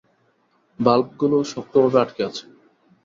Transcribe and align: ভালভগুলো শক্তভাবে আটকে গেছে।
ভালভগুলো 0.79 1.37
শক্তভাবে 1.51 1.97
আটকে 2.03 2.21
গেছে। 2.21 2.43